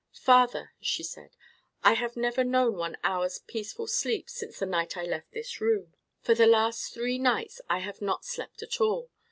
"Father," 0.17 0.73
she 0.81 1.03
said, 1.03 1.35
"I 1.83 1.93
have 1.93 2.17
never 2.17 2.43
known 2.43 2.75
one 2.75 2.97
hour's 3.03 3.37
peaceful 3.37 3.85
sleep 3.85 4.31
since 4.31 4.57
the 4.57 4.65
night 4.65 4.97
I 4.97 5.03
left 5.03 5.31
this 5.31 5.61
room. 5.61 5.93
For 6.23 6.33
the 6.33 6.47
last 6.47 6.91
three 6.91 7.19
nights 7.19 7.61
I 7.69 7.77
have 7.81 8.01
not 8.01 8.25
slept 8.25 8.63
at 8.63 8.81
all. 8.81 9.11